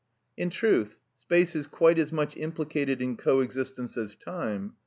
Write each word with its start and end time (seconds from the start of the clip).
In 0.35 0.49
truth, 0.49 0.97
space 1.19 1.55
is 1.55 1.67
quite 1.67 1.99
as 1.99 2.11
much 2.11 2.35
implicated 2.35 3.03
in 3.03 3.17
co 3.17 3.39
existence 3.41 3.97
as 3.97 4.15
time. 4.15 4.73